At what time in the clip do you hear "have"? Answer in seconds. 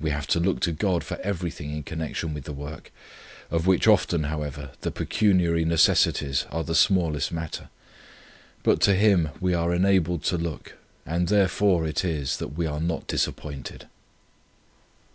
0.08-0.26